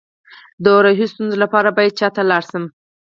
د 0.63 0.65
روحي 0.83 1.05
ستونزو 1.11 1.37
لپاره 1.43 1.69
باید 1.77 1.97
چا 1.99 2.07
ته 2.15 2.21
لاړ 2.29 2.43
شم؟ 2.49 2.63